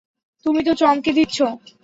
[0.45, 1.37] তুমি তো চমকে দিচ্ছ।